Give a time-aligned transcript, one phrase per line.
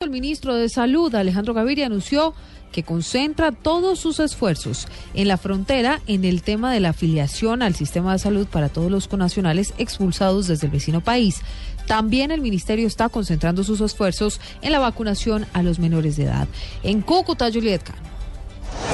[0.00, 2.34] El ministro de Salud, Alejandro Gaviria, anunció
[2.70, 7.74] que concentra todos sus esfuerzos en la frontera en el tema de la afiliación al
[7.74, 11.40] sistema de salud para todos los conacionales expulsados desde el vecino país.
[11.86, 16.46] También el ministerio está concentrando sus esfuerzos en la vacunación a los menores de edad.
[16.82, 18.05] En Cúcuta, Juliet Cano.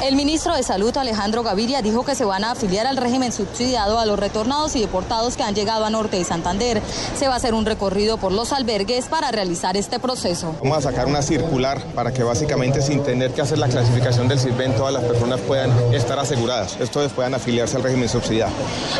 [0.03, 4.01] El ministro de Salud, Alejandro Gaviria, dijo que se van a afiliar al régimen subsidiado
[4.01, 6.83] a los retornados y deportados que han llegado a Norte y Santander.
[7.17, 10.57] Se va a hacer un recorrido por los albergues para realizar este proceso.
[10.61, 14.41] Vamos a sacar una circular para que básicamente sin tener que hacer la clasificación del
[14.41, 18.51] CISBEN todas las personas puedan estar aseguradas, esto puedan afiliarse al régimen subsidiado.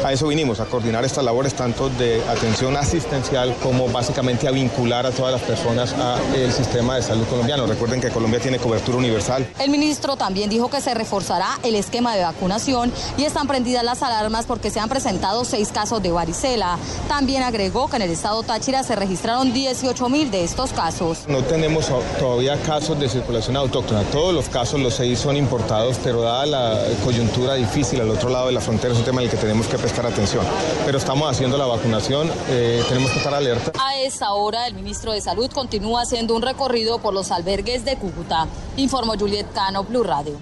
[0.05, 5.05] A eso vinimos, a coordinar estas labores tanto de atención asistencial como básicamente a vincular
[5.05, 7.67] a todas las personas al sistema de salud colombiano.
[7.67, 9.49] Recuerden que Colombia tiene cobertura universal.
[9.59, 14.03] El ministro también dijo que se reforzará el esquema de vacunación y están prendidas las
[14.03, 16.79] alarmas porque se han presentado seis casos de varicela.
[17.09, 21.21] También agregó que en el estado Táchira se registraron 18 mil de estos casos.
[21.29, 21.87] No tenemos
[22.19, 24.03] todavía casos de circulación autóctona.
[24.05, 28.47] Todos los casos, los seis, son importados, pero dada la coyuntura difícil al otro lado
[28.47, 30.45] de la frontera, es un tema en el que tenemos que prestar atención.
[30.85, 33.73] Pero estamos haciendo la vacunación, eh, tenemos que estar alerta.
[33.83, 37.97] A esta hora, el ministro de Salud continúa haciendo un recorrido por los albergues de
[37.97, 38.47] Cúcuta.
[38.77, 40.39] Informó Juliet Cano, Blue Radio.